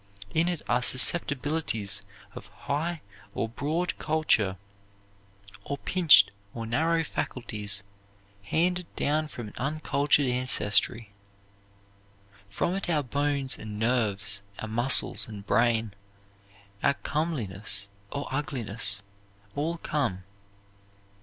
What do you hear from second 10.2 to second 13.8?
ancestry. From it our bones and